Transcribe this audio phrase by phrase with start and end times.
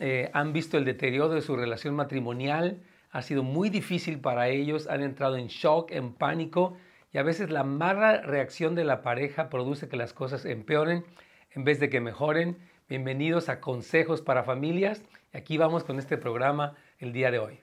[0.00, 4.88] eh, han visto el deterioro de su relación matrimonial, ha sido muy difícil para ellos,
[4.88, 6.76] han entrado en shock, en pánico
[7.12, 11.04] y a veces la mala reacción de la pareja produce que las cosas empeoren
[11.52, 12.58] en vez de que mejoren.
[12.88, 15.02] Bienvenidos a Consejos para Familias
[15.32, 17.60] y aquí vamos con este programa el día de hoy.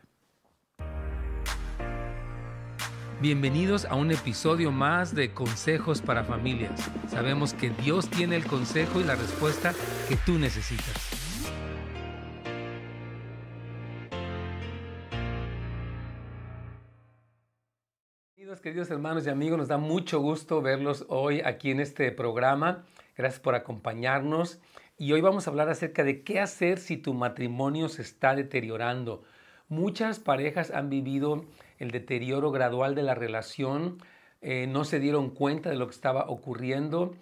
[3.22, 6.90] Bienvenidos a un episodio más de Consejos para Familias.
[7.10, 9.76] Sabemos que Dios tiene el consejo y la respuesta
[10.10, 11.21] que tú necesitas.
[18.62, 22.84] Queridos hermanos y amigos, nos da mucho gusto verlos hoy aquí en este programa.
[23.18, 24.60] Gracias por acompañarnos.
[25.00, 29.24] Y hoy vamos a hablar acerca de qué hacer si tu matrimonio se está deteriorando.
[29.68, 31.46] Muchas parejas han vivido
[31.80, 33.98] el deterioro gradual de la relación,
[34.42, 37.16] eh, no se dieron cuenta de lo que estaba ocurriendo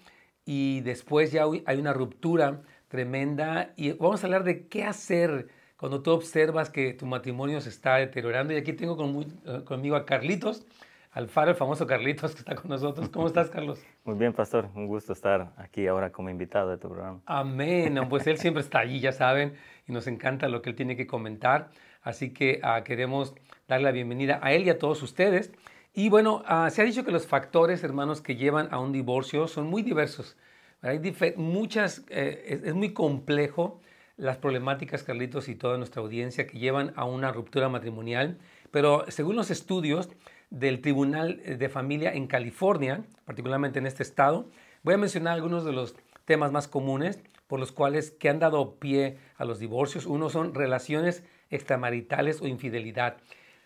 [0.45, 3.71] y después ya hay una ruptura tremenda.
[3.77, 5.47] Y vamos a hablar de qué hacer
[5.77, 8.53] cuando tú observas que tu matrimonio se está deteriorando.
[8.53, 8.97] Y aquí tengo
[9.45, 10.65] eh, conmigo a Carlitos.
[11.11, 13.09] Alfaro, el famoso Carlitos que está con nosotros.
[13.09, 13.83] ¿Cómo estás, Carlos?
[14.03, 14.69] Muy bien, pastor.
[14.75, 17.19] Un gusto estar aquí ahora como invitado de tu programa.
[17.25, 17.99] Amén.
[18.09, 19.55] Pues él siempre está allí, ya saben,
[19.87, 21.71] y nos encanta lo que él tiene que comentar.
[22.03, 23.33] Así que uh, queremos
[23.67, 25.51] darle la bienvenida a él y a todos ustedes.
[25.95, 29.47] Y bueno, uh, se ha dicho que los factores, hermanos, que llevan a un divorcio
[29.47, 30.37] son muy diversos.
[30.83, 31.01] Hay
[31.37, 33.81] muchas, eh, es, es muy complejo
[34.15, 38.37] las problemáticas, Carlitos, y toda nuestra audiencia que llevan a una ruptura matrimonial.
[38.69, 40.09] Pero según los estudios,
[40.49, 44.49] del Tribunal de Familia en California, particularmente en este estado.
[44.83, 48.75] Voy a mencionar algunos de los temas más comunes por los cuales que han dado
[48.75, 50.05] pie a los divorcios.
[50.05, 53.17] Uno son relaciones extramaritales o infidelidad.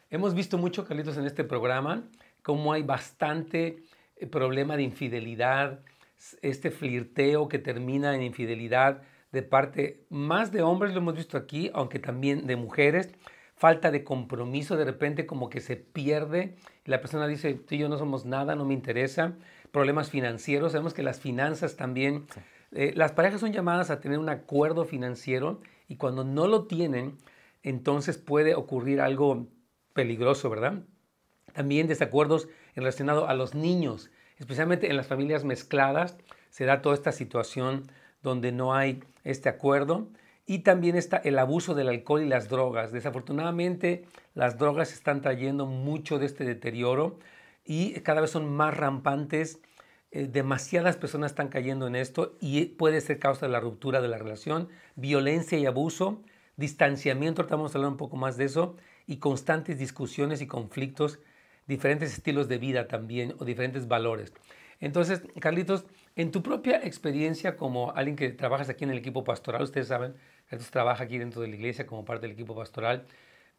[0.10, 2.04] Hemos visto mucho, Carlitos, en este programa,
[2.42, 3.84] cómo hay bastante
[4.16, 5.82] eh, problema de infidelidad,
[6.42, 9.02] este flirteo que termina en infidelidad
[9.34, 13.10] de parte más de hombres, lo hemos visto aquí, aunque también de mujeres
[13.64, 17.88] falta de compromiso, de repente como que se pierde, la persona dice, tú y yo
[17.88, 19.38] no somos nada, no me interesa,
[19.72, 22.26] problemas financieros, sabemos que las finanzas también,
[22.74, 27.18] eh, las parejas son llamadas a tener un acuerdo financiero y cuando no lo tienen,
[27.62, 29.48] entonces puede ocurrir algo
[29.94, 30.84] peligroso, ¿verdad?
[31.54, 36.18] También desacuerdos relacionados a los niños, especialmente en las familias mezcladas,
[36.50, 37.84] se da toda esta situación
[38.24, 40.10] donde no hay este acuerdo.
[40.46, 42.92] Y también está el abuso del alcohol y las drogas.
[42.92, 47.20] Desafortunadamente, las drogas están trayendo mucho de este deterioro
[47.66, 49.60] y cada vez son más rampantes.
[50.12, 54.10] Eh, demasiadas personas están cayendo en esto y puede ser causa de la ruptura de
[54.10, 56.22] la relación, violencia y abuso,
[56.56, 58.76] distanciamiento, ahorita vamos a hablar un poco más de eso,
[59.08, 61.20] y constantes discusiones y conflictos,
[61.68, 64.34] diferentes estilos de vida también o diferentes valores.
[64.80, 69.64] Entonces, Carlitos, en tu propia experiencia como alguien que trabajas aquí en el equipo pastoral,
[69.64, 70.16] ustedes saben,
[70.54, 73.06] Carlitos trabaja aquí dentro de la iglesia como parte del equipo pastoral,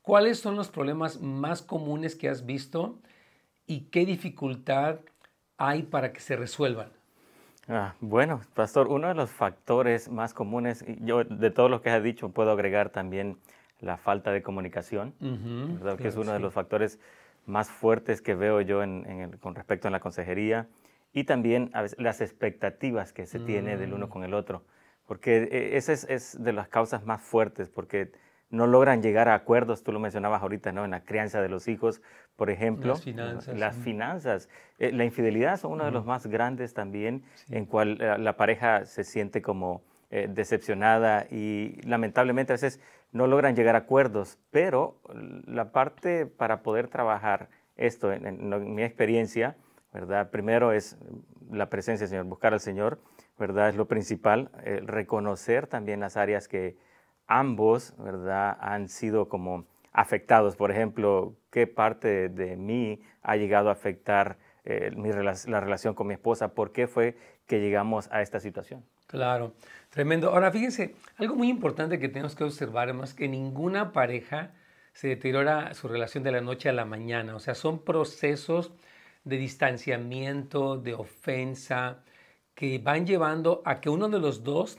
[0.00, 3.00] ¿cuáles son los problemas más comunes que has visto
[3.66, 5.00] y qué dificultad
[5.58, 6.90] hay para que se resuelvan?
[7.66, 12.00] Ah, bueno, pastor, uno de los factores más comunes, yo de todo lo que has
[12.00, 13.38] dicho puedo agregar también
[13.80, 15.14] la falta de comunicación,
[15.98, 17.00] que es uno de los factores
[17.44, 18.82] más fuertes que veo yo
[19.40, 20.68] con respecto a la consejería
[21.12, 24.10] y también a veces, las expectativas que se tiene del uno mm.
[24.10, 24.62] con el otro,
[25.06, 28.12] porque eh, esa es, de las causas más fuertes, porque
[28.50, 30.84] no logran llegar a acuerdos, tú lo mencionabas ahorita, ¿no?
[30.84, 32.02] En la crianza de los hijos,
[32.36, 32.92] por ejemplo.
[32.92, 33.58] Las finanzas.
[33.58, 34.48] Las finanzas.
[34.78, 38.86] Eh, la infidelidad son uno de los más grandes también, en cual eh, la pareja
[38.86, 39.82] se siente como
[40.28, 42.78] decepcionada y lamentablemente a veces
[43.10, 45.00] no logran llegar a acuerdos, pero
[45.44, 49.56] la parte para poder trabajar esto, en mi experiencia,
[49.92, 50.30] ¿verdad?
[50.30, 50.96] Primero es
[51.50, 52.98] la presencia del Señor, buscar al Señor,
[53.38, 53.68] ¿verdad?
[53.68, 56.76] Es lo principal, eh, reconocer también las áreas que
[57.26, 58.56] ambos, ¿verdad?
[58.60, 60.56] Han sido como afectados.
[60.56, 64.90] Por ejemplo, qué parte de, mí ha llegado a afectar eh,
[65.46, 68.84] la relación con mi esposa, por qué fue que llegamos a esta situación.
[69.06, 69.52] Claro,
[69.90, 70.30] tremendo.
[70.30, 74.52] Ahora, fíjense, algo muy importante que tenemos que observar es que ninguna pareja
[74.92, 77.34] se deteriora su relación de la noche a la mañana.
[77.36, 78.72] O sea, son procesos
[79.24, 82.02] de distanciamiento, de ofensa,
[82.54, 84.78] que van llevando a que uno de los dos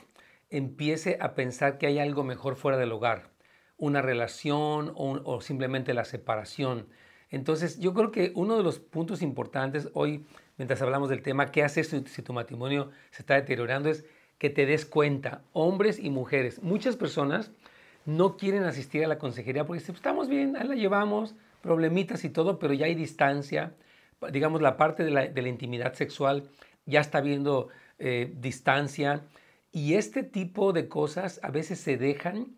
[0.50, 3.30] empiece a pensar que hay algo mejor fuera del hogar,
[3.76, 6.88] una relación o, simplemente la separación.
[7.30, 10.24] Entonces yo creo que uno de los puntos importantes hoy,
[10.56, 13.90] mientras hablamos del tema, ¿qué haces si, si tu matrimonio se está deteriorando?
[13.90, 14.04] Es
[14.38, 16.62] que te des cuenta, hombres y mujeres.
[16.62, 17.50] Muchas personas
[18.06, 22.30] no quieren asistir a la consejería porque pues, estamos bien, ahí la llevamos, problemitas y
[22.30, 23.74] todo, pero ya hay distancia,
[24.30, 26.44] digamos, la parte de la, intimidad sexual
[26.86, 27.68] ya está viendo
[27.98, 29.24] eh, distancia
[29.72, 32.56] y este tipo de cosas a veces se dejan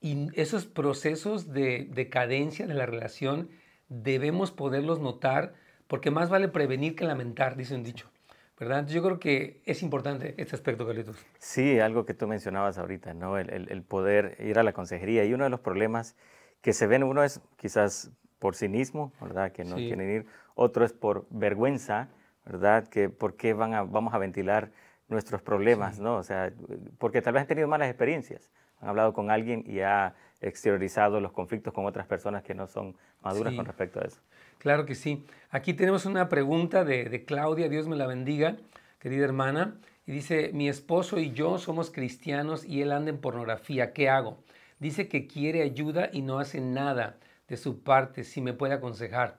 [0.00, 3.48] Y esos procesos de decadencia de la relación
[3.88, 5.54] debemos poderlos notar
[5.86, 8.10] porque más vale prevenir que lamentar, dice un dicho.
[8.58, 8.86] ¿verdad?
[8.86, 11.16] Yo creo que es importante este aspecto, Carlitos.
[11.38, 13.38] Sí, algo que tú mencionabas ahorita, ¿no?
[13.38, 15.24] El, poder ir a la consejería.
[15.24, 16.16] Y uno de los problemas
[16.62, 19.52] que se ven, uno es quizás por cinismo, ¿verdad?
[19.52, 20.26] Que no quieren ir.
[20.54, 22.08] Otro es por vergüenza,
[22.46, 22.88] ¿verdad?
[22.88, 24.70] Que por qué van a, vamos a ventilar
[25.08, 26.16] nuestros problemas, ¿no?
[26.16, 26.52] O sea,
[26.98, 28.50] porque tal vez han tenido malas experiencias.
[28.80, 32.94] Han hablado con alguien y ha exteriorizado los conflictos con otras personas que no son
[33.22, 34.20] maduras con respecto a eso.
[34.58, 35.24] Claro que sí.
[35.50, 38.56] Aquí tenemos una pregunta de, Claudia, Dios me la bendiga,
[38.98, 39.76] querida hermana,
[40.06, 44.38] y dice, mi esposo y yo somos cristianos y él anda en pornografía, ¿qué hago?
[44.78, 47.16] Dice que quiere ayuda y no hace nada
[47.48, 49.38] de su parte, si me puede aconsejar.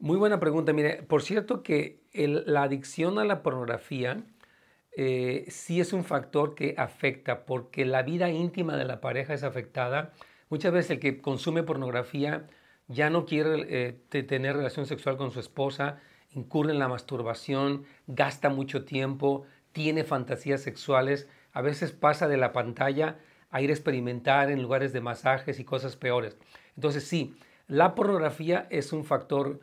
[0.00, 0.72] Muy buena pregunta.
[0.72, 4.24] Mire, por cierto que la adicción a la pornografía
[4.96, 9.42] eh, sí es un factor que afecta, porque la vida íntima de la pareja es
[9.42, 10.14] afectada.
[10.48, 12.46] Muchas veces el que consume pornografía
[12.88, 16.00] ya no quiere eh, tener relación sexual con su esposa,
[16.30, 22.54] incurre en la masturbación, gasta mucho tiempo, tiene fantasías sexuales, a veces pasa de la
[22.54, 23.18] pantalla
[23.50, 26.38] a ir a experimentar en lugares de masajes y cosas peores.
[26.74, 27.36] Entonces sí,
[27.66, 29.60] la pornografía es un factor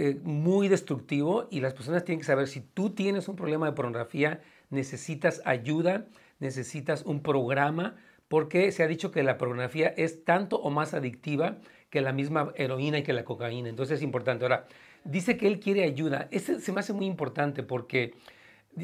[0.00, 3.72] eh, muy destructivo y las personas tienen que saber si tú tienes un problema de
[3.72, 4.40] pornografía,
[4.70, 6.06] necesitas ayuda,
[6.38, 7.96] necesitas un programa,
[8.28, 11.58] porque se ha dicho que la pornografía es tanto o más adictiva
[11.90, 13.68] que la misma heroína y que la cocaína.
[13.68, 14.44] Entonces es importante.
[14.44, 14.68] Ahora,
[15.02, 16.28] dice que él quiere ayuda.
[16.30, 18.14] Ese se me hace muy importante porque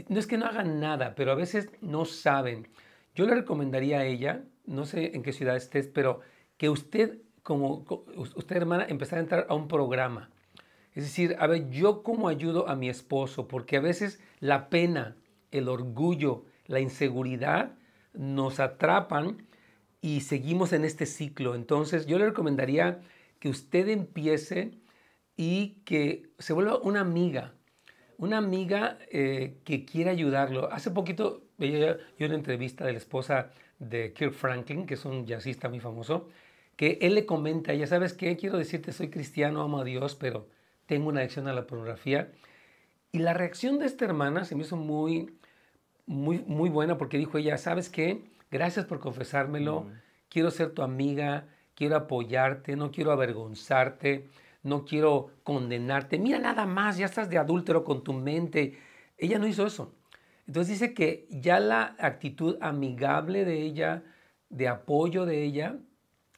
[0.08, 2.66] no es que no hagan nada, pero a veces no saben.
[3.14, 6.22] Yo le recomendaría a ella, no sé en qué ciudad estés, pero
[6.56, 7.84] que usted, como
[8.16, 10.30] usted hermana, empezara a entrar a un programa.
[10.94, 15.16] Es decir, a ver, yo cómo ayudo a mi esposo, porque a veces la pena,
[15.50, 17.72] el orgullo, la inseguridad
[18.12, 19.46] nos atrapan
[20.00, 21.54] y seguimos en este ciclo.
[21.54, 23.00] Entonces yo le recomendaría
[23.40, 24.72] que usted empiece
[25.36, 27.54] y que se vuelva una amiga,
[28.18, 30.70] una amiga eh, que quiera ayudarlo.
[30.72, 35.68] Hace poquito yo una entrevista de la esposa de Kirk Franklin, que es un jazzista
[35.68, 36.28] muy famoso,
[36.76, 40.48] que él le comenta, ya sabes qué, quiero decirte, soy cristiano, amo a Dios, pero
[40.86, 42.32] tengo una adicción a la pornografía.
[43.12, 45.38] Y la reacción de esta hermana se me hizo muy,
[46.06, 48.24] muy, muy buena porque dijo ella, ¿sabes qué?
[48.50, 49.86] Gracias por confesármelo.
[50.28, 54.28] Quiero ser tu amiga, quiero apoyarte, no quiero avergonzarte,
[54.62, 56.18] no quiero condenarte.
[56.18, 58.78] Mira nada más, ya estás de adúltero con tu mente.
[59.16, 59.94] Ella no hizo eso.
[60.46, 64.02] Entonces dice que ya la actitud amigable de ella,
[64.50, 65.78] de apoyo de ella,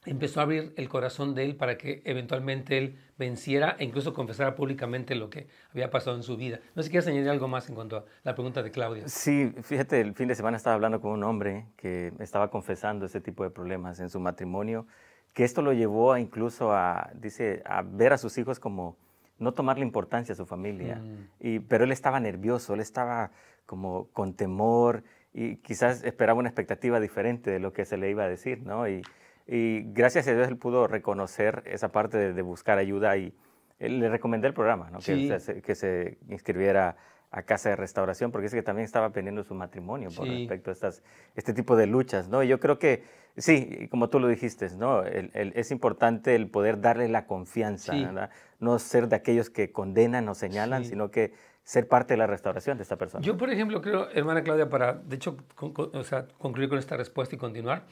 [0.07, 4.55] empezó a abrir el corazón de él para que eventualmente él venciera e incluso confesara
[4.55, 6.59] públicamente lo que había pasado en su vida.
[6.75, 9.07] No sé si quieres añadir algo más en cuanto a la pregunta de Claudia.
[9.07, 13.21] Sí, fíjate, el fin de semana estaba hablando con un hombre que estaba confesando ese
[13.21, 14.87] tipo de problemas en su matrimonio,
[15.33, 18.97] que esto lo llevó a incluso a, dice, a ver a sus hijos como
[19.39, 20.95] no tomarle importancia a su familia.
[20.95, 21.29] Mm.
[21.39, 23.31] Y, pero él estaba nervioso, él estaba
[23.65, 25.03] como con temor
[25.33, 28.87] y quizás esperaba una expectativa diferente de lo que se le iba a decir, ¿no?
[28.87, 29.03] Y,
[29.47, 33.33] y gracias a Dios él pudo reconocer esa parte de, buscar ayuda y
[33.79, 34.99] le recomendé el programa, ¿no?
[34.99, 36.97] que, se, que, se, inscribiera
[37.31, 40.73] a Casa de Restauración, porque es que también estaba pendiendo su matrimonio por respecto a
[40.73, 41.03] estas,
[41.35, 42.41] este tipo de luchas, ¿no?
[42.41, 43.03] Y yo creo que,
[43.35, 45.03] sí, como tú lo dijiste, ¿no?
[45.03, 48.29] es importante el poder darle la confianza, ¿verdad?
[48.59, 52.77] No ser de aquellos que condenan o señalan, sino que ser parte de la restauración
[52.77, 53.23] de esta persona.
[53.23, 57.35] Yo, por ejemplo, creo, hermana Claudia, para, de hecho, o sea, concluir con esta respuesta
[57.35, 57.83] y continuar,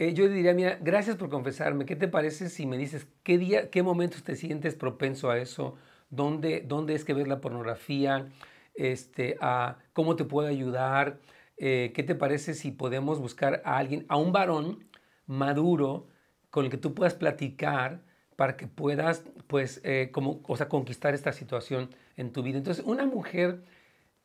[0.00, 1.84] eh, yo diría, mira, gracias por confesarme.
[1.84, 5.76] ¿Qué te parece si me dices qué día, qué momentos te sientes propenso a eso?
[6.08, 8.30] ¿Dónde, dónde es que ves la pornografía?
[8.74, 11.18] Este, a, ¿Cómo te puedo ayudar?
[11.58, 14.88] Eh, ¿Qué te parece si podemos buscar a alguien, a un varón
[15.26, 16.06] maduro
[16.48, 18.00] con el que tú puedas platicar
[18.36, 22.56] para que puedas, pues, eh, como, o sea, conquistar esta situación en tu vida?
[22.56, 23.64] Entonces, una mujer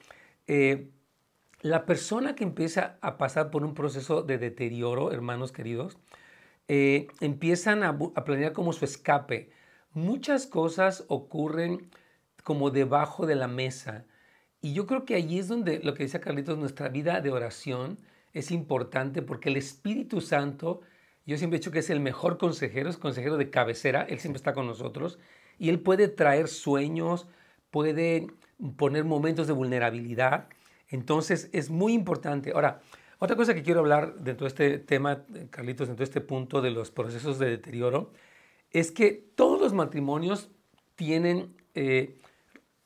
[0.47, 0.89] eh,
[1.61, 5.99] la persona que empieza a pasar por un proceso de deterioro, hermanos queridos,
[6.69, 9.51] eh, empiezan a, planear como su escape.
[9.93, 11.91] Muchas cosas ocurren
[12.43, 14.05] como debajo de la mesa.
[14.61, 17.99] Y yo creo que allí es donde lo que dice Carlitos, nuestra vida de oración
[18.33, 20.81] es importante porque el Espíritu Santo,
[21.25, 24.37] yo siempre he dicho que es el mejor consejero, es consejero de cabecera, Él siempre
[24.37, 25.19] está con nosotros
[25.59, 27.27] y Él puede traer sueños,
[27.71, 28.27] puede
[28.77, 30.49] poner momentos de vulnerabilidad.
[30.89, 32.53] Entonces es muy importante.
[32.55, 32.81] Ahora,
[33.19, 36.71] otra cosa que quiero hablar dentro de este tema, Carlitos, dentro de este punto de
[36.71, 38.13] los procesos de deterioro,
[38.71, 40.51] es que todos los matrimonios
[40.97, 42.19] tienen eh,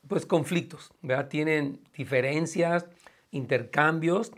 [0.07, 1.27] pues conflictos, ¿verdad?
[1.27, 2.85] Tienen diferencias,
[3.31, 4.31] intercambios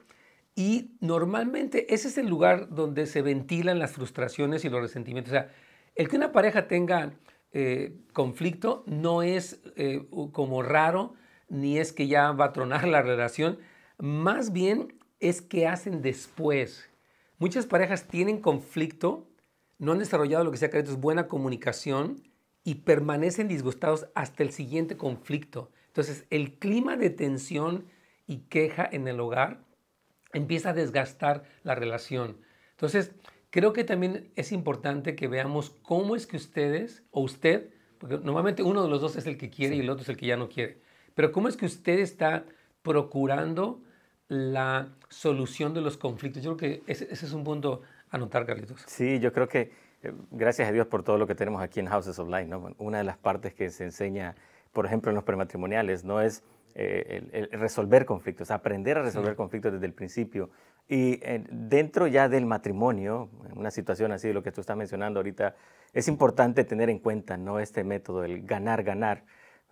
[0.55, 5.31] y normalmente ese es el lugar donde se ventilan las frustraciones y los resentimientos.
[5.31, 5.49] O sea,
[5.95, 7.13] el que una pareja tenga
[7.51, 11.13] eh, conflicto no es eh, como raro,
[11.53, 13.59] ni es que ya va a tronar la relación,
[13.99, 16.89] más bien es que hacen después.
[17.37, 19.27] Muchas parejas tienen conflicto,
[19.77, 22.23] no han desarrollado lo que sea que es buena comunicación
[22.63, 25.69] y permanecen disgustados hasta el siguiente conflicto.
[25.87, 27.85] Entonces, el clima de tensión
[28.25, 29.63] y queja en el hogar
[30.33, 32.37] empieza a desgastar la relación.
[32.71, 33.11] Entonces,
[33.51, 37.69] creo que también es importante que veamos cómo es que ustedes o usted,
[37.99, 40.17] porque normalmente uno de los dos es el que quiere y el otro es el
[40.17, 40.81] que ya no quiere,
[41.15, 42.45] pero cómo es que usted está
[42.81, 43.81] procurando
[44.27, 46.43] la solución de los conflictos.
[46.43, 48.83] Yo creo que ese, es un punto a notar, Carlitos.
[48.87, 51.87] Sí, yo creo que eh, gracias a Dios por todo lo que tenemos aquí en
[51.87, 52.47] Houses of Light.
[52.47, 52.73] ¿no?
[52.77, 54.35] Una de las partes que se enseña,
[54.71, 56.43] por ejemplo, en los prematrimoniales, no es
[56.75, 60.49] eh, el, resolver conflictos, aprender a resolver conflictos desde el principio.
[60.87, 64.75] Y eh, dentro ya del matrimonio, en una situación así de lo que tú estás
[64.75, 65.55] mencionando ahorita,
[65.93, 67.59] es importante tener en cuenta ¿no?
[67.59, 69.23] este método, el ganar-ganar,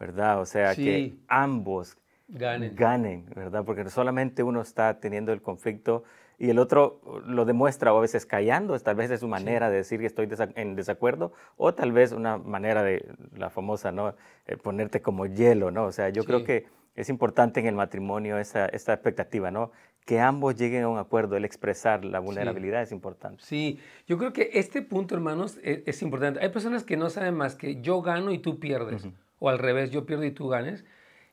[0.02, 0.42] ¿verdad?
[0.42, 1.96] O sea, que ambos
[2.28, 2.76] ganen.
[2.76, 3.64] ganen, ¿verdad?
[3.64, 6.04] Porque solamente uno está teniendo el conflicto
[6.40, 9.78] y el otro lo demuestra o a veces callando, tal vez es su manera de
[9.78, 13.06] decir que estoy en desacuerdo, o tal vez una manera de
[13.38, 14.16] la famosa, ¿no?
[14.48, 15.86] Eh, ponerte como hielo, ¿no?
[15.86, 16.66] O sea, yo creo que
[16.96, 19.72] es importante en el matrimonio esa, esta expectativa, ¿no?
[20.04, 23.44] Que ambos lleguen a un acuerdo, el expresar la vulnerabilidad es importante.
[23.46, 26.40] Sí, yo creo que este punto, hermanos, e, es, importante.
[26.40, 29.08] Hay personas que no saben más que yo gano y tú pierdes,
[29.42, 30.86] o al revés, yo pierdo y tú ganes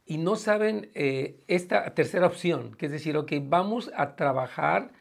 [0.06, 4.92] y no saben eh, esta tercera opción, que es decir, ok, vamos a trabajar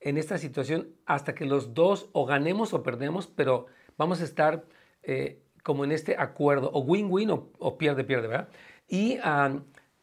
[0.00, 3.66] en esta situación hasta que los dos o ganemos o perdemos, pero
[3.98, 4.64] vamos a estar
[5.02, 8.48] eh, como en este acuerdo, o win-win o, pierde-pierde, ¿verdad?
[8.86, 9.14] Y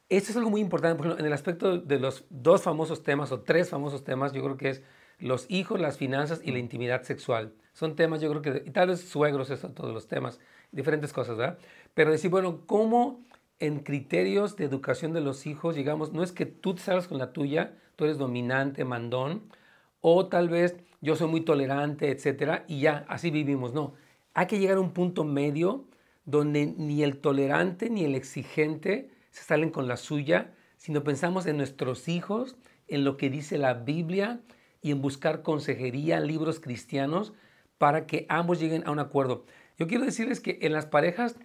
[0.10, 3.32] esto es algo muy importante, por ejemplo, en el aspecto de los dos famosos temas
[3.32, 4.84] o tres famosos temas, yo creo que es
[5.20, 7.54] los hijos, las finanzas y la intimidad sexual.
[7.72, 10.42] Son temas, yo creo que, y tal vez suegros, eso, todos los temas,
[10.72, 11.58] diferentes cosas, ¿verdad?
[11.94, 13.24] Pero decir, bueno, ¿cómo
[13.60, 17.20] en criterios de educación de los hijos, digamos, no es que tú te salgas con
[17.20, 19.44] la tuya, tú eres dominante, mandón,
[20.02, 23.74] o tal vez yo soy muy tolerante, etcétera, y ya, así vivimos.
[23.74, 23.94] No,
[24.34, 25.86] hay que llegar a un punto medio
[26.26, 31.58] donde ni el tolerante ni el exigente se salen con la suya, sino pensamos en
[31.58, 32.56] nuestros hijos,
[32.88, 34.42] en lo que dice la Biblia
[34.82, 37.34] y en buscar consejería, libros cristianos,
[37.78, 39.46] para que ambos lleguen a un acuerdo.
[39.82, 41.36] Yo quiero decirles que en las parejas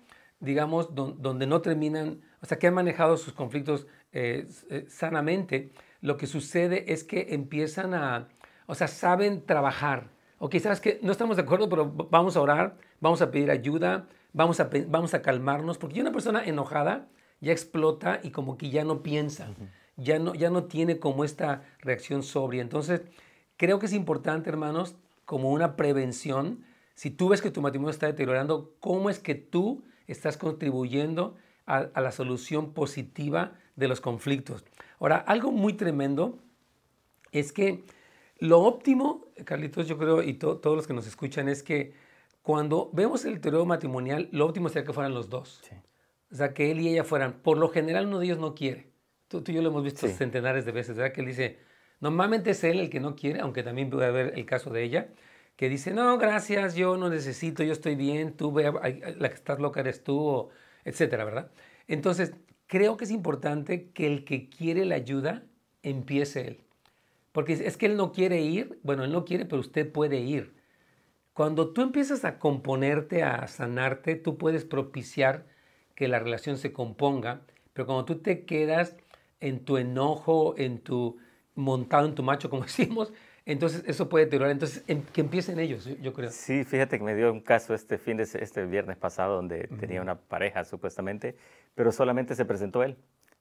[0.40, 6.16] digamos, donde no terminan, o sea, que han manejado sus conflictos eh, eh, sanamente, lo
[6.16, 8.28] que sucede es que empiezan a,
[8.66, 10.10] o sea, saben trabajar.
[10.38, 14.08] Ok, sabes que no estamos de acuerdo, pero vamos a orar, vamos a pedir ayuda,
[14.34, 17.08] vamos a, vamos a calmarnos, porque una persona enojada
[17.40, 19.48] ya explota y como que ya no piensa,
[19.96, 22.60] ya, no, ya no tiene como esta reacción sobria.
[22.60, 23.00] Entonces,
[23.56, 26.65] creo que es importante, hermanos, como una prevención,
[26.96, 31.36] si tú ves que tu matrimonio está deteriorando, ¿cómo es que tú estás contribuyendo
[31.66, 34.64] a, la solución positiva de los conflictos.
[34.98, 36.38] Ahora, algo muy tremendo
[37.32, 37.84] es que
[38.38, 41.94] lo óptimo, Carlitos, yo creo, y todos los que nos escuchan, es que
[42.42, 45.60] cuando vemos el deterioro matrimonial, lo óptimo sería que fueran los dos.
[46.30, 47.40] O sea, que él y ella fueran.
[47.42, 48.90] Por lo general, uno de ellos no quiere.
[49.28, 51.12] Tú, y yo lo hemos visto centenares de veces, ¿verdad?
[51.12, 51.58] Que él dice,
[52.00, 55.08] normalmente es él el que no quiere, aunque también puede haber el caso de ella
[55.56, 58.70] que dice, no, gracias, yo no necesito, yo estoy bien, tú ve,
[59.18, 60.50] la que estás loca eres tú,
[60.84, 61.50] etcétera, ¿verdad?
[61.88, 62.34] Entonces,
[62.66, 65.44] creo que es importante que el que quiere la ayuda
[65.82, 66.60] empiece él.
[67.32, 70.54] Porque es que él no quiere ir, bueno, él no quiere, pero usted puede ir.
[71.32, 75.46] Cuando tú empiezas a componerte, a sanarte, tú puedes propiciar
[75.94, 78.96] que la relación se componga, pero cuando tú te quedas
[79.40, 81.18] en tu enojo, en tu
[81.54, 83.12] montado en tu macho, como decimos,
[83.46, 84.50] entonces, eso puede deteriorar.
[84.50, 86.30] Entonces, que empiecen ellos, yo creo.
[86.30, 90.02] Sí, fíjate que me dio un caso este fin de este viernes pasado donde tenía
[90.02, 91.36] una pareja supuestamente,
[91.76, 92.96] pero solamente se presentó él,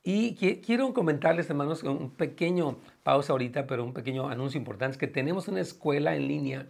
[0.07, 5.07] Y quiero comentarles, hermanos, un pequeño pausa ahorita, pero un pequeño anuncio importante, es que
[5.07, 6.67] tenemos una escuela en línea.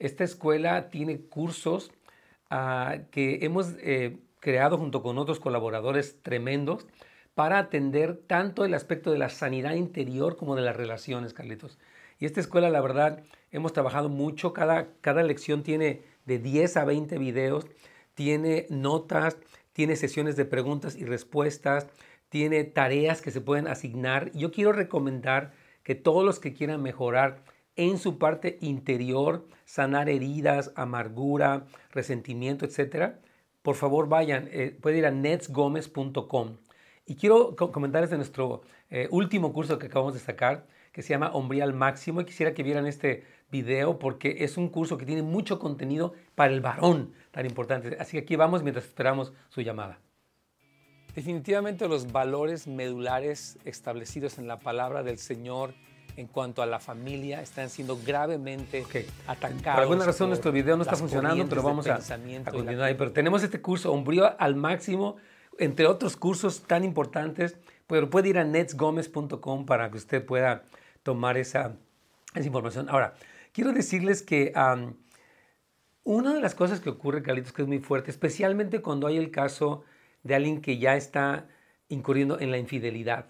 [0.00, 1.92] Esta escuela tiene cursos
[2.50, 6.88] ah, que hemos eh, creado junto con otros colaboradores tremendos
[7.34, 11.78] para atender tanto el aspecto de la sanidad interior como de las relaciones, Carlitos.
[12.18, 13.22] Y esta escuela, la verdad,
[13.52, 14.52] hemos trabajado mucho.
[14.52, 17.66] Cada, cada lección tiene de 10 a 20 videos,
[18.14, 19.38] tiene notas,
[19.72, 21.86] tiene sesiones de preguntas y respuestas,
[22.28, 24.32] tiene tareas que se pueden asignar.
[24.32, 25.52] Yo quiero recomendar
[25.82, 27.42] que todos los que quieran mejorar
[27.76, 33.20] en su parte interior, sanar heridas, amargura, resentimiento, etcétera,
[33.62, 36.56] por favor vayan, eh, pueden ir a netsgomez.com.
[37.06, 41.32] Y quiero comentarles de nuestro eh, último curso que acabamos de sacar, que se llama
[41.32, 42.20] Hombría al Máximo.
[42.20, 46.52] Y quisiera que vieran este video porque es un curso que tiene mucho contenido para
[46.52, 47.96] el varón tan importante.
[48.00, 50.00] Así que aquí vamos mientras esperamos su llamada.
[51.14, 55.74] Definitivamente los valores medulares establecidos en la palabra del Señor
[56.16, 58.84] en cuanto a la familia están siendo gravemente
[59.26, 59.74] atacados.
[59.74, 62.94] Por alguna razón nuestro video no está funcionando, pero vamos a, a continuar ahí.
[62.94, 65.16] Pero tenemos este curso, Hombrío al Máximo,
[65.58, 67.56] entre otros cursos tan importantes,
[67.86, 70.64] pero puede ir a netsgomez.com para que usted pueda
[71.02, 71.74] tomar esa,
[72.34, 72.88] esa información.
[72.88, 73.14] Ahora,
[73.52, 74.52] quiero decirles que
[76.04, 79.30] una de las cosas que ocurre, Carlitos, que es muy fuerte, especialmente cuando hay el
[79.30, 79.84] caso
[80.22, 81.48] de alguien que ya está
[81.88, 83.26] incurriendo en la infidelidad.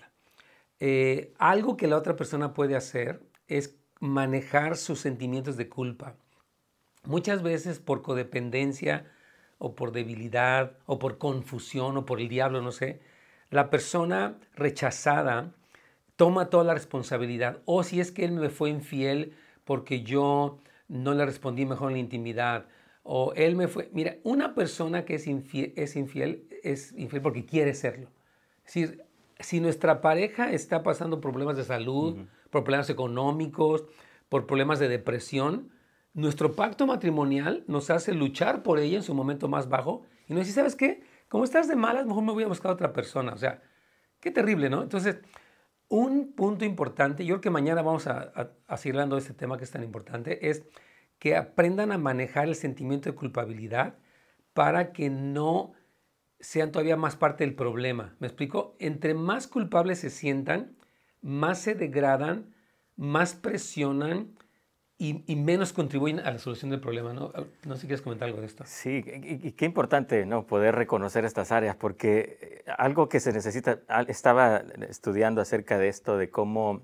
[0.80, 6.16] Eh, algo que la otra persona puede hacer es manejar sus sentimientos de culpa.
[7.04, 9.06] Muchas veces por codependencia,
[9.64, 13.00] o por debilidad o por confusión o por el diablo, no sé,
[13.48, 15.52] la persona rechazada
[16.16, 17.60] toma toda la responsabilidad.
[17.64, 21.94] O si es que él me fue infiel porque yo no le respondí mejor en
[21.94, 22.66] la intimidad.
[23.02, 23.90] O él me fue...
[23.92, 28.10] Mira, una persona que es infiel es infiel, es infiel porque quiere serlo.
[28.64, 29.04] Es decir,
[29.40, 33.84] si nuestra pareja está pasando problemas de salud, por problemas económicos,
[34.28, 35.72] por problemas de depresión,
[36.14, 40.44] nuestro pacto matrimonial nos hace luchar por ella en su momento más bajo y nos
[40.44, 41.02] dice, ¿sabes qué?
[41.28, 43.32] Como estás de malas, mejor me voy a buscar a otra persona.
[43.32, 43.62] O sea,
[44.20, 44.82] qué terrible, ¿no?
[44.82, 45.18] Entonces,
[45.92, 48.32] un punto importante, yo creo que mañana vamos a,
[48.66, 50.64] a, seguir hablando de este tema que es tan importante, es
[51.18, 53.98] que aprendan a manejar el sentimiento de culpabilidad
[54.54, 55.74] para que no
[56.40, 58.16] sean todavía más parte del problema.
[58.20, 58.74] ¿Me explico?
[58.78, 60.78] Entre más culpables se sientan,
[61.20, 62.54] más se degradan,
[62.96, 64.34] más presionan,
[65.02, 67.12] y, menos contribuyen a la solución del problema.
[67.12, 67.32] ¿no?
[67.66, 68.64] no sé si quieres comentar algo de esto.
[68.66, 70.46] Sí, y, qué importante ¿no?
[70.46, 76.16] poder reconocer estas áreas, porque eh, algo que se necesita, estaba estudiando acerca de esto,
[76.16, 76.82] de cómo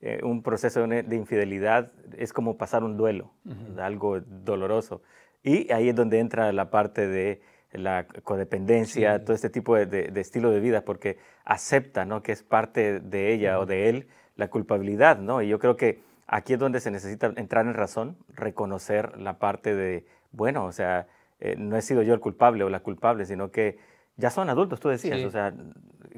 [0.00, 3.32] eh, un proceso de infidelidad es como pasar un duelo,
[3.78, 5.02] algo doloroso.
[5.42, 10.50] Y ahí es donde entra la parte de la codependencia, todo este tipo de, estilo
[10.50, 12.22] de vida, porque acepta ¿no?
[12.22, 15.42] que es parte de ella o de él la culpabilidad, ¿no?
[15.42, 19.74] Y yo creo que aquí es donde se necesita entrar en razón, reconocer la parte
[19.74, 21.08] de, bueno, o sea,
[21.40, 23.78] eh, no he sido yo el culpable o la culpable, sino que
[24.16, 25.54] ya son adultos, tú decías, o sea,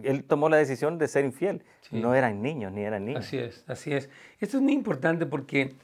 [0.02, 3.24] él tomó la decisión de ser infiel, no eran niños ni eran niños.
[3.24, 4.10] Así es, así es.
[4.40, 5.74] Esto es muy importante porque,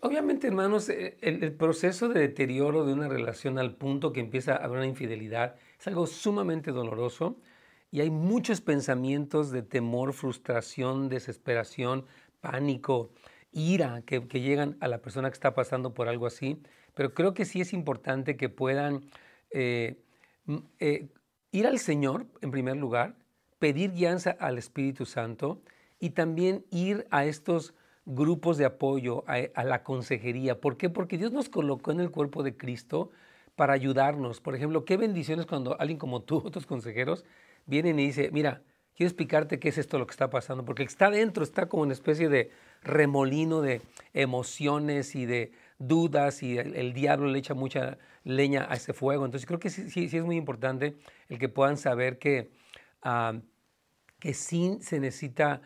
[0.00, 4.52] obviamente, hermanos, eh, el, el proceso de deterioro de una relación al punto que empieza
[4.54, 7.36] a haber una infidelidad es algo sumamente doloroso
[7.90, 12.06] y hay muchos pensamientos de temor, frustración, desesperación,
[12.40, 13.10] pánico,
[13.52, 16.62] ira que, llegan a la persona que está pasando por algo así,
[16.94, 19.04] pero creo que sí es importante que puedan
[19.50, 20.02] eh,
[20.78, 21.08] eh,
[21.52, 23.14] ir al Señor en primer lugar,
[23.58, 25.62] pedir guianza al Espíritu Santo
[25.98, 27.74] y también ir a estos
[28.06, 30.60] grupos de apoyo, a, la consejería.
[30.60, 30.88] ¿Por qué?
[30.88, 33.10] Porque Dios nos colocó en el cuerpo de Cristo
[33.54, 34.40] para ayudarnos.
[34.40, 37.24] Por ejemplo, qué bendiciones cuando alguien como tú, otros consejeros,
[37.66, 38.62] vienen y dice, mira,
[39.00, 41.94] quiero explicarte qué es esto lo que está pasando, porque está dentro está como una
[41.94, 42.50] especie de
[42.82, 43.80] remolino de
[44.12, 49.24] emociones y de dudas y el, diablo le echa mucha leña a ese fuego.
[49.24, 50.98] Entonces creo que sí, sí, es muy importante
[51.30, 52.50] el que puedan saber que,
[54.18, 55.62] que sí se necesita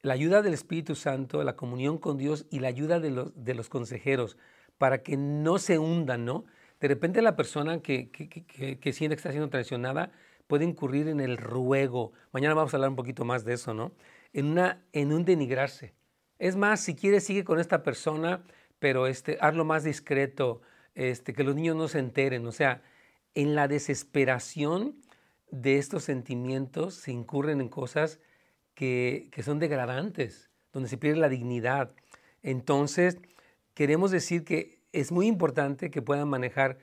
[0.00, 3.52] la ayuda del Espíritu Santo, la comunión con Dios y la ayuda de los, de
[3.52, 4.38] los consejeros
[4.78, 6.46] para que no se hundan, ¿no?
[6.80, 10.10] de repente la persona que, que, que, que siente que está siendo traicionada
[10.46, 12.12] puede incurrir en el ruego.
[12.32, 13.92] Mañana vamos a hablar un poquito más de eso, ¿no?
[14.32, 15.94] En, una, en un denigrarse.
[16.38, 18.44] Es más, si quieres, sigue con esta persona,
[18.78, 20.60] pero este, hazlo más discreto,
[20.94, 22.46] este, que los niños no se enteren.
[22.46, 22.82] O sea,
[23.34, 25.00] en la desesperación
[25.50, 28.20] de estos sentimientos se incurren en cosas
[28.74, 31.94] que, que son degradantes, donde se pierde la dignidad.
[32.42, 33.18] Entonces,
[33.74, 36.78] queremos decir que es muy importante que puedan manejar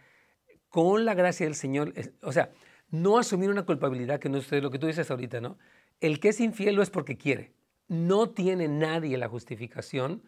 [0.70, 2.52] con la gracia del Señor, o sea,
[2.94, 5.58] no asumir una culpabilidad que no es lo que tú dices ahorita, ¿no?
[6.00, 7.52] El que es infiel lo es porque quiere.
[7.88, 10.22] No tiene nadie la justificación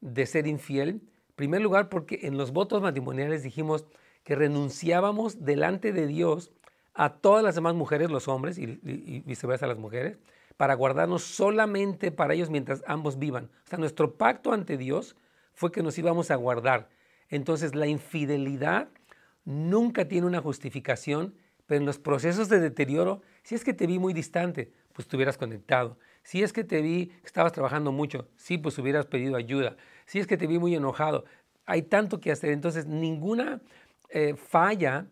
[0.00, 0.88] de ser infiel.
[0.88, 3.86] En primer lugar, porque en los votos matrimoniales dijimos
[4.22, 6.52] que renunciábamos delante de Dios
[6.94, 10.16] a todas las demás mujeres, los hombres y, y, viceversa las mujeres,
[10.56, 13.50] para guardarnos solamente para ellos mientras ambos vivan.
[13.66, 15.16] O sea, nuestro pacto ante Dios
[15.54, 16.88] fue que nos íbamos a guardar.
[17.30, 18.90] Entonces, la infidelidad
[19.44, 21.34] nunca tiene una justificación
[21.72, 25.16] pero en los procesos de deterioro, si es que te vi muy distante, pues te
[25.16, 25.96] hubieras conectado.
[26.22, 29.78] Si es que te vi que estabas trabajando mucho, sí, pues hubieras pedido ayuda.
[30.04, 31.24] Si es que te vi muy enojado,
[31.64, 32.50] hay tanto que hacer.
[32.50, 33.62] Entonces, ninguna
[34.10, 35.06] eh, falla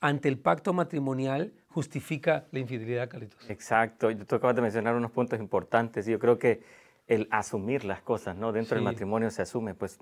[0.00, 3.48] ante el pacto matrimonial justifica la infidelidad, Carlitos.
[3.48, 4.08] Exacto.
[4.26, 6.06] Tú acabas de mencionar unos puntos importantes.
[6.06, 6.64] Yo creo que
[7.06, 8.50] el asumir las cosas, ¿no?
[8.50, 10.00] Dentro del matrimonio se asume, pues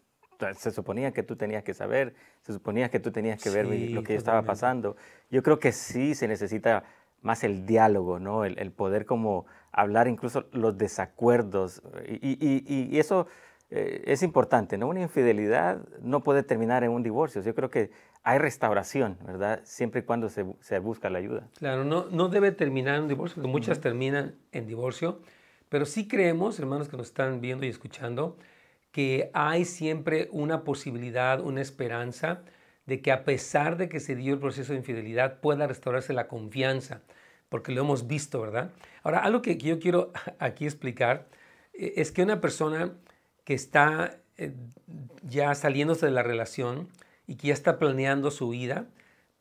[0.57, 4.03] se suponía que tú tenías que saber, se suponía que tú tenías que ver lo
[4.03, 4.96] que estaba pasando.
[5.31, 6.85] Yo creo que sí se necesita
[7.22, 8.44] más el diálogo, ¿no?
[8.44, 11.83] El, poder como hablar incluso los desacuerdos.
[12.07, 13.27] Y, eso
[13.70, 14.88] eh, es importante, ¿no?
[14.88, 17.42] Una infidelidad no puede terminar en un divorcio.
[17.42, 17.90] Yo creo que
[18.22, 19.61] hay restauración, ¿verdad?
[19.64, 21.48] Siempre y cuando se, se busca la ayuda.
[21.59, 25.20] Claro, no, no debe terminar en un divorcio, porque muchas terminan en divorcio,
[25.68, 28.37] pero sí creemos, hermanos que nos están viendo y escuchando,
[28.98, 32.42] que hay siempre una posibilidad, una esperanza
[32.84, 36.26] de que a pesar de que se dio el proceso de infidelidad pueda restaurarse la
[36.26, 37.02] confianza,
[37.48, 38.72] porque lo hemos visto, ¿verdad?
[39.04, 41.28] Ahora, algo que yo quiero aquí explicar
[41.74, 42.92] eh, es que una persona
[43.44, 44.50] que está eh,
[45.22, 46.88] ya saliéndose de la relación
[47.28, 48.88] y que ya está planeando su vida,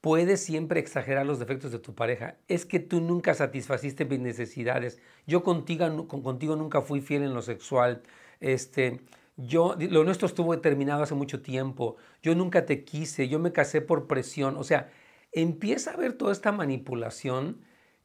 [0.02, 2.36] puede siempre exagerar los defectos de tu pareja.
[2.48, 5.00] Es que tú nunca satisfaciste mis necesidades.
[5.26, 8.04] Yo contigo, contigo nunca fui fiel en lo sexual.
[8.40, 9.02] Este,
[9.38, 13.82] yo, lo nuestro estuvo terminado hace mucho tiempo, yo nunca te quise, yo me casé
[13.82, 14.90] por presión, o sea,
[15.32, 17.62] empieza a haber toda esta manipulación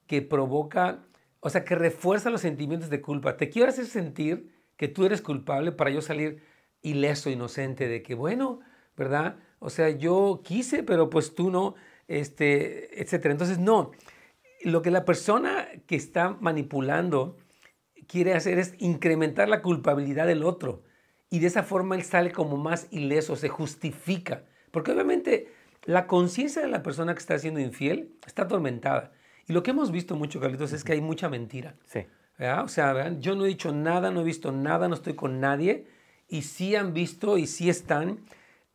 [0.07, 1.07] que provoca,
[1.41, 3.39] o sea, que refuerza los sentimientos de culpa.
[3.39, 6.43] Te quiero hacer sentir que tú eres culpable para yo salir
[6.83, 8.61] ileso, inocente, de que, bueno,
[8.97, 9.37] ¿verdad?
[9.59, 11.75] O sea, yo quise, pero pues tú no,
[12.09, 13.33] este, etcétera.
[13.33, 13.93] Entonces, no,
[14.65, 17.39] lo que la persona que está manipulando
[18.07, 20.83] quiere hacer es incrementar la culpabilidad del otro
[21.33, 24.45] y de esa forma él sale como más ileso, se justifica.
[24.71, 25.51] Porque obviamente
[25.87, 29.13] la conciencia de la persona que está siendo infiel está atormentada.
[29.49, 31.75] Y lo que hemos visto mucho, Carlitos, es que hay mucha mentira.
[31.87, 32.07] Sí.
[32.63, 33.23] O sea, ¿vean?
[33.23, 35.87] yo no he dicho nada, no he visto nada, no estoy con nadie.
[36.29, 38.19] Y sí han visto y sí están.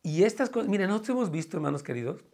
[0.02, 2.24] Y estas cosas, miren, nosotros hemos visto, hermanos queridos,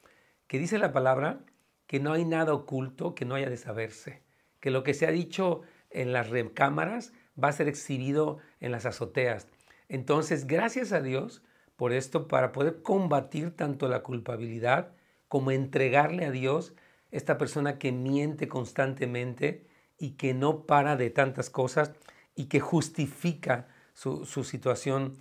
[0.46, 1.40] que dice la palabra
[1.86, 4.22] que no hay nada oculto que no haya de saberse.
[4.60, 5.60] Que lo que se ha dicho
[5.90, 9.48] en las recámaras va a ser exhibido en las azoteas.
[9.88, 11.42] Entonces, gracias a Dios
[11.76, 14.92] por esto, para poder combatir tanto la culpabilidad
[15.28, 16.74] como entregarle a Dios
[17.10, 19.66] esta persona que miente constantemente
[19.98, 21.92] y que no para de tantas cosas
[22.34, 25.18] y que justifica su, situación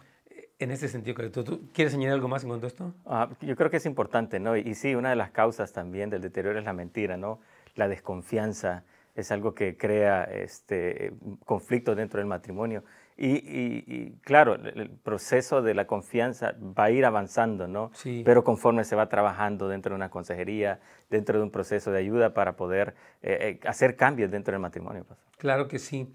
[0.60, 1.30] en ese sentido.
[1.32, 2.94] ¿Tú, quieres añadir algo más en cuanto a esto?
[3.06, 4.56] Ah, yo creo que es importante, ¿no?
[4.58, 7.40] Y, sí, una de las causas también del deterioro es la mentira, ¿no?
[7.76, 8.84] La desconfianza
[9.16, 11.14] es algo que crea este,
[11.46, 12.84] conflictos dentro del matrimonio.
[13.16, 17.92] Y, claro, el proceso de la confianza va a ir avanzando, ¿no?
[17.94, 18.24] Sí.
[18.26, 22.34] Pero conforme se va trabajando dentro de una consejería, dentro de un proceso de ayuda
[22.34, 25.06] para poder eh, eh, hacer cambios dentro del matrimonio.
[25.38, 26.14] Claro que sí.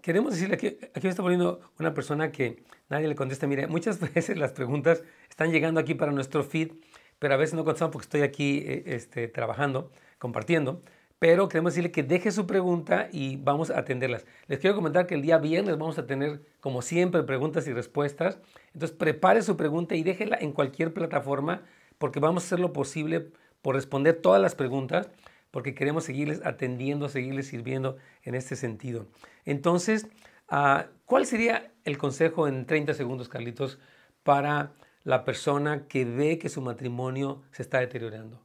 [0.00, 3.46] queremos decirle que aquí me está poniendo una persona que nadie le contesta.
[3.46, 6.72] Mire, muchas veces las preguntas están llegando aquí para nuestro feed,
[7.18, 10.80] pero a veces no contestamos porque estoy aquí eh, este, trabajando, compartiendo
[11.22, 14.26] pero queremos decirle que deje su pregunta y vamos a atenderlas.
[14.48, 18.40] Les quiero comentar que el día viernes vamos a tener, como siempre, preguntas y respuestas.
[18.74, 21.62] Entonces, prepare su pregunta y déjela en cualquier plataforma
[21.98, 23.28] porque vamos a hacer lo posible
[23.62, 25.10] por responder todas las preguntas
[25.52, 29.06] porque queremos seguirles atendiendo, seguirles sirviendo en este sentido.
[29.44, 30.08] Entonces,
[30.48, 33.78] ah, ¿cuál sería el consejo en 30 segundos, Carlitos,
[34.24, 34.72] para
[35.04, 38.42] la persona que ve que su matrimonio se está deteriorando?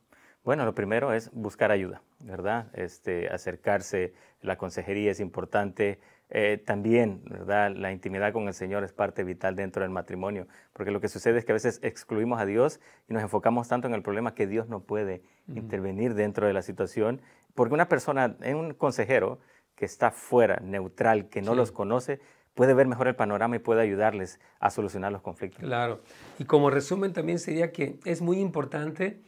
[0.47, 2.69] Bueno, lo primero es buscar ayuda, ¿verdad?
[2.71, 7.75] Este, acercarse, la consejería es importante, eh, también, ¿verdad?
[7.75, 11.37] La intimidad con el Señor es parte vital dentro del matrimonio, porque lo que sucede
[11.37, 12.79] es que a veces excluimos a Dios
[13.09, 16.61] y nos enfocamos tanto en el problema que Dios no puede intervenir dentro de la
[16.61, 17.21] situación,
[17.53, 19.39] porque una persona, un consejero
[19.75, 22.21] que está fuera, neutral, que no los conoce,
[22.53, 25.59] puede ver mejor el panorama y puede ayudarles a solucionar los conflictos.
[25.59, 25.99] Claro.
[26.39, 29.21] Y como resumen también sería que es muy importante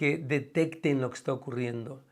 [0.00, 2.02] que detecten lo que está ocurriendo,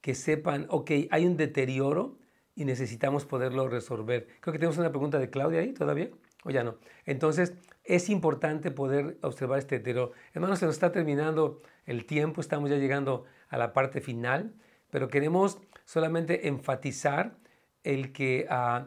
[0.00, 2.20] que sepan, ok, hay un deterioro
[2.54, 4.28] y necesitamos poderlo resolver.
[4.38, 6.08] Creo que tenemos una pregunta de Claudia ahí todavía,
[6.44, 6.76] o ya no.
[7.04, 10.12] Entonces, es importante poder observar este deterioro.
[10.32, 14.54] Hermanos, se nos está terminando el tiempo, estamos ya llegando a la parte final,
[14.90, 17.38] pero queremos solamente enfatizar
[17.82, 18.86] el que uh,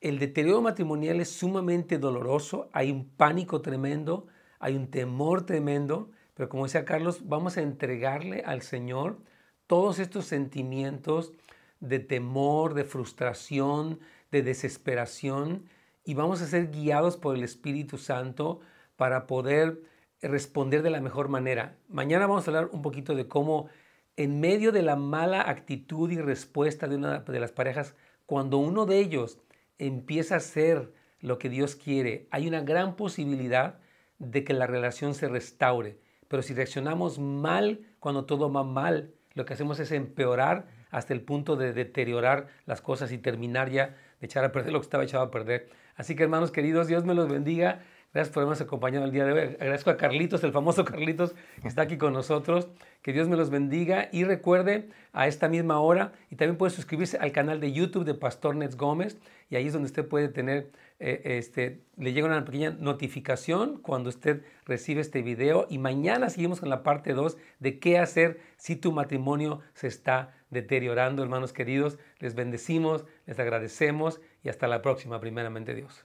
[0.00, 4.26] el deterioro matrimonial es sumamente doloroso, hay un pánico tremendo,
[4.58, 9.18] hay un temor tremendo, pero como decía Carlos, vamos a entregarle al Señor
[9.66, 11.32] todos estos sentimientos
[11.80, 13.98] de temor, de frustración,
[14.30, 15.68] de desesperación,
[16.04, 18.60] y vamos a ser guiados por el Espíritu Santo
[18.94, 19.82] para poder
[20.22, 21.76] responder de la mejor manera.
[21.88, 23.68] Mañana vamos a hablar un poquito de cómo
[24.16, 27.96] en medio de la mala actitud y respuesta de una de las parejas,
[28.26, 29.40] cuando uno de ellos
[29.76, 33.80] empieza a hacer lo que Dios quiere, hay una gran posibilidad
[34.20, 35.98] de que la relación se restaure.
[36.28, 41.20] Pero si reaccionamos mal cuando todo va mal, lo que hacemos es empeorar hasta el
[41.20, 45.04] punto de deteriorar las cosas y terminar ya de echar a perder lo que estaba
[45.04, 45.68] echado a perder.
[45.96, 47.82] Así que hermanos queridos, Dios me los bendiga.
[48.14, 49.40] Gracias por habernos acompañado el día de hoy.
[49.60, 52.68] Agradezco a Carlitos, el famoso Carlitos, que está aquí con nosotros.
[53.02, 57.18] Que Dios me los bendiga y recuerde a esta misma hora y también puede suscribirse
[57.18, 59.18] al canal de YouTube de Pastor Nets Gómez
[59.50, 64.08] y ahí es donde usted puede tener, eh, este, le llega una pequeña notificación cuando
[64.08, 68.74] usted recibe este video y mañana seguimos con la parte 2 de qué hacer si
[68.74, 71.98] tu matrimonio se está deteriorando, hermanos queridos.
[72.18, 76.04] Les bendecimos, les agradecemos y hasta la próxima, primeramente Dios.